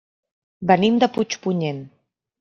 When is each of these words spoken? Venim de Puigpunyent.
Venim 0.71 0.95
de 1.03 1.09
Puigpunyent. 1.17 1.83